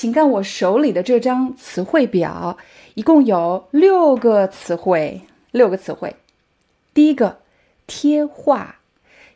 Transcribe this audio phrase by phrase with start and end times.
[0.00, 2.56] 请看我手里的这张词汇表，
[2.94, 5.22] 一共有六个词汇。
[5.50, 6.14] 六个词汇。
[6.94, 7.40] 第一个，
[7.88, 8.76] 贴画。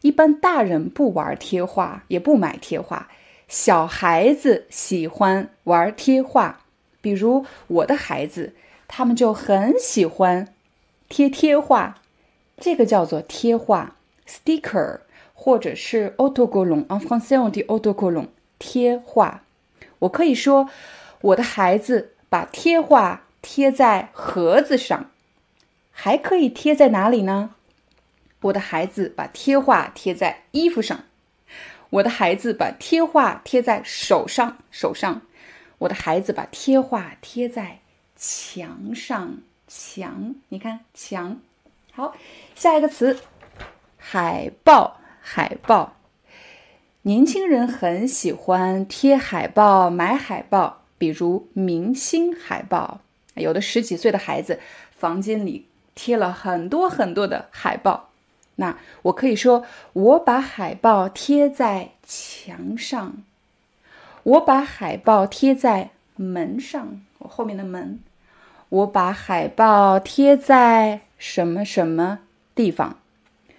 [0.02, 3.08] 一般大人不玩贴画，也不买贴画，
[3.48, 6.60] 小孩子喜欢玩贴画。
[7.00, 8.54] 比如我的孩子，
[8.86, 10.54] 他们就很喜欢
[11.08, 11.98] 贴贴画。
[12.56, 13.96] 这个叫做贴画
[14.28, 15.00] （sticker）
[15.34, 16.86] 或者是 autocolon。
[16.86, 18.28] En français on dit autocolon
[18.60, 19.42] 贴画。
[20.02, 20.68] 我可以说，
[21.20, 25.10] 我的孩子把贴画贴在盒子上，
[25.92, 27.54] 还可以贴在哪里呢？
[28.42, 31.04] 我的孩子把贴画贴在衣服上，
[31.90, 35.22] 我的孩子把贴画贴在手上，手上，
[35.78, 37.78] 我的孩子把贴画贴在
[38.16, 41.40] 墙上，墙，你看墙。
[41.92, 42.16] 好，
[42.56, 43.20] 下一个词，
[43.96, 45.94] 海报，海报。
[47.04, 53.00] 年轻人很喜欢贴海报、买海报，比如明星海报。
[53.34, 54.60] 有的十几岁的孩子
[54.92, 58.10] 房间里贴了很多很多的海报。
[58.54, 59.64] 那我可以说，
[59.94, 63.16] 我把海报贴在墙上，
[64.22, 67.98] 我把海报贴在门上，我后面的门，
[68.68, 72.20] 我把海报贴在什么什么
[72.54, 72.98] 地方？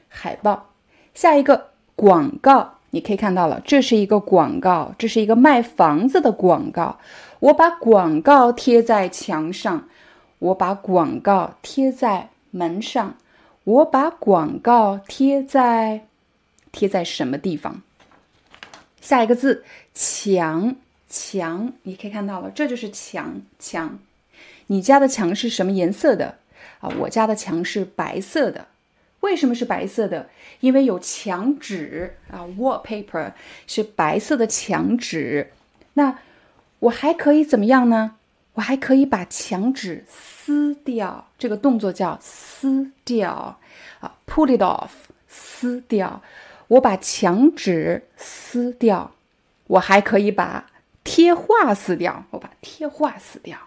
[0.08, 0.70] 海报。
[1.14, 2.76] 下一个广告。
[2.94, 7.00] 你可以看到了，这是一个广告，这是一个卖房子的广告。
[7.40, 9.90] 我把广告贴在墙上，
[10.38, 13.16] 我把广告贴在门上，
[13.64, 16.06] 我把广告贴在
[16.72, 17.82] 贴在什么地方？
[19.02, 19.64] 下一个字，
[19.96, 20.76] 墙
[21.10, 23.98] 墙，你可以看到了，这就是墙墙。
[24.68, 26.36] 你家的墙是什么颜色的
[26.80, 26.92] 啊？
[27.00, 28.68] 我家的墙是白色的。
[29.24, 30.30] 为什么是白色的？
[30.60, 33.32] 因为有墙纸啊，wallpaper
[33.66, 35.52] 是白色的墙纸。
[35.94, 36.20] 那
[36.80, 38.16] 我还可以怎么样呢？
[38.56, 43.58] 我还可以把墙纸撕掉，这个动作叫撕掉
[44.00, 44.90] 啊，pull it off，
[45.28, 46.22] 撕掉。
[46.68, 49.12] 我把墙纸撕掉，
[49.68, 50.68] 我还可以把
[51.04, 53.58] 贴画撕掉，我把贴画撕掉。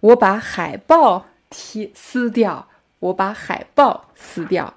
[0.00, 2.68] 我把海报贴撕掉。
[3.00, 4.74] 我把海报撕掉，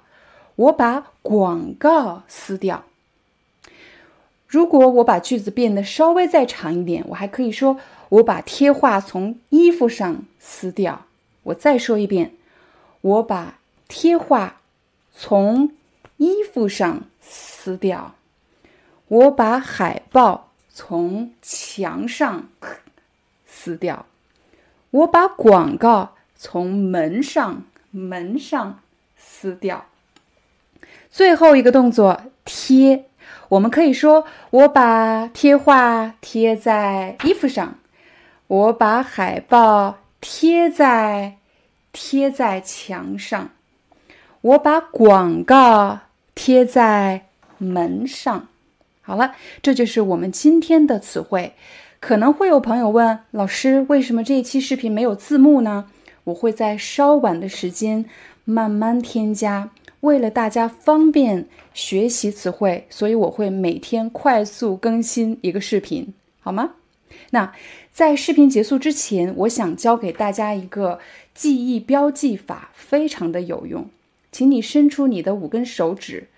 [0.56, 2.84] 我把广告撕掉。
[4.46, 7.78] 如果我把句子变得稍微再长一点，我还可以说：
[8.10, 11.06] 我把贴画从衣服上撕掉。
[11.44, 12.34] 我再说一遍：
[13.00, 14.60] 我把贴画
[15.10, 15.72] 从
[16.18, 18.14] 衣服上撕掉。
[19.08, 22.48] 我把海报从墙上
[23.46, 24.06] 撕掉。
[24.90, 27.64] 我把广告从门上。
[27.92, 28.80] 门上
[29.16, 29.86] 撕掉。
[31.08, 33.04] 最后一个动作贴，
[33.50, 37.78] 我们可以说：我把贴画贴在衣服上，
[38.48, 41.36] 我把海报贴在
[41.92, 43.50] 贴在墙上，
[44.40, 46.00] 我把广告
[46.34, 47.26] 贴在
[47.58, 48.48] 门上。
[49.02, 51.54] 好了，这就是我们今天的词汇。
[52.00, 55.86] 可能会有朋友问老师：为什么这一期视频没有字幕呢？
[56.24, 58.04] 我会在稍晚的时间
[58.44, 66.74] 慢慢添加，为了大家方便学习词汇，所以我会每天快速更新一个视频，好吗？
[67.30, 67.52] 那
[67.92, 70.98] 在视频结束之前，我想教给大家一个
[71.34, 73.88] 记忆标记法，非常的有用。
[74.30, 76.28] 请你伸出你的五根手指，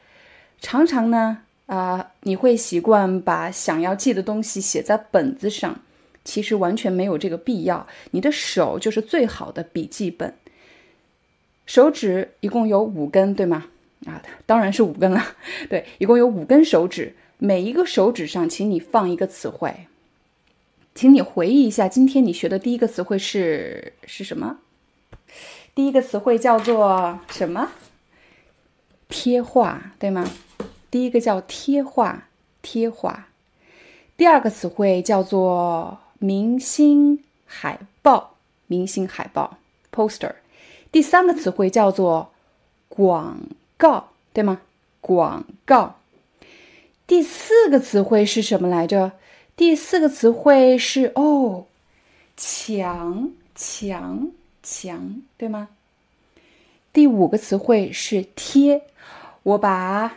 [0.61, 5.81] 常常呢，啊，你会习惯把想要记的东西写在本子上。
[6.25, 10.35] 其实完全没有这个必要，你的手就是最好的笔记本。
[11.67, 13.67] 手指一共有五根，对吗？
[14.07, 15.23] 啊，当然是五根了。
[15.69, 19.87] 对，一共有五根手指，每一个手指上，请你放一个词汇。
[20.95, 24.59] 请你回忆一下，今天你学的第一个词汇是是什么？
[25.75, 27.71] 第一个词汇叫做什么？
[29.09, 30.31] 贴画，对吗？
[30.91, 32.29] 第一个叫贴画，
[32.63, 33.29] 贴画。
[34.17, 35.99] 第二个词汇叫做。
[36.25, 38.37] 明星海报，
[38.67, 39.59] 明星海报
[39.93, 40.37] ，poster。
[40.91, 42.33] 第三个词汇叫做
[42.89, 43.41] 广
[43.77, 44.63] 告，对吗？
[45.03, 45.97] 广告。
[47.07, 49.13] 第四个词汇是什么来着？
[49.55, 51.67] 第四个词汇是哦，
[52.39, 54.31] 墙墙
[54.63, 55.69] 墙，对吗？
[56.95, 58.87] 第五个词汇是贴，
[59.43, 60.17] 我把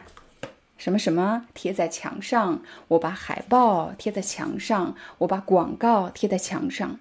[0.78, 7.00] 什么什么贴在墙上，我把海报贴在墙上，我把广告贴在墙上。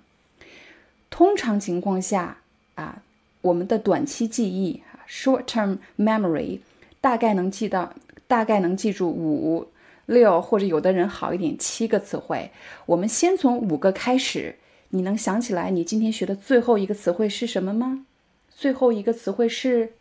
[1.10, 2.38] 通常情况下
[2.74, 3.02] 啊，
[3.42, 6.60] 我们的短期记忆 （short-term memory）
[7.00, 7.92] 大概能记到，
[8.26, 9.68] 大概能记住五。
[10.06, 12.52] 六或者有的人好一点，七个词汇。
[12.86, 14.54] 我们先从五个开始。
[14.90, 18.06] 你能想起来你今天学的最后一个词汇是什么吗？
[18.48, 19.94] 最后一个词汇是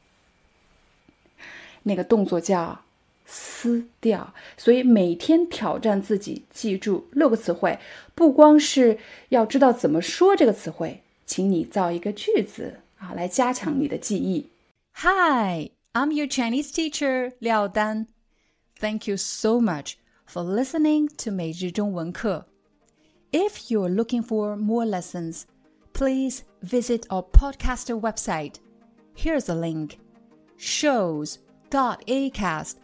[1.82, 2.82] 那个动作叫
[3.25, 4.35] 撕掉。
[4.57, 7.79] 所以每天挑战自己，记住六个词汇。
[8.15, 8.99] 不光是
[9.31, 14.51] 要知道怎么说这个词汇，请你造一个句子啊，来加强你的记忆。
[14.95, 18.09] Hi, I'm your Chinese teacher 廖丹。
[18.79, 19.95] Thank you so much
[20.27, 22.47] for listening to 每日中文课.
[23.31, 25.45] If you're looking for more lessons,
[25.93, 28.57] please visit our podcaster website.
[29.15, 29.99] Here's a link
[30.59, 32.84] shows.acast.com